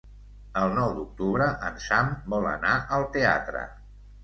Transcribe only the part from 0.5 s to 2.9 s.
El nou d'octubre en Sam vol anar